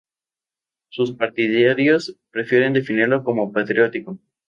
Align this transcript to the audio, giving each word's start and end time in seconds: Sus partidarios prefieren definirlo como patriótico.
Sus 0.89 1.11
partidarios 1.15 2.17
prefieren 2.31 2.73
definirlo 2.73 3.23
como 3.23 3.51
patriótico. 3.51 4.17